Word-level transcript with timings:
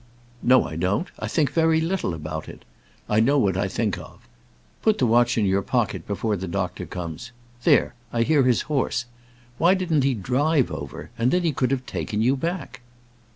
"No, 0.41 0.63
I 0.63 0.77
don't; 0.77 1.07
I 1.19 1.27
think 1.27 1.51
very 1.51 1.79
little 1.79 2.15
about 2.15 2.49
it. 2.49 2.65
I 3.07 3.19
know 3.19 3.37
what 3.37 3.55
I 3.55 3.67
think 3.67 3.99
of. 3.99 4.27
Put 4.81 4.97
the 4.97 5.05
watch 5.05 5.37
in 5.37 5.45
your 5.45 5.61
pocket 5.61 6.07
before 6.07 6.35
the 6.35 6.47
doctor 6.47 6.87
comes. 6.87 7.31
There; 7.65 7.93
I 8.11 8.23
hear 8.23 8.41
his 8.41 8.61
horse. 8.63 9.05
Why 9.59 9.75
didn't 9.75 10.03
he 10.03 10.15
drive 10.15 10.71
over, 10.71 11.11
and 11.19 11.29
then 11.29 11.43
he 11.43 11.51
could 11.53 11.69
have 11.69 11.85
taken 11.85 12.19
you 12.19 12.35
back?" 12.35 12.81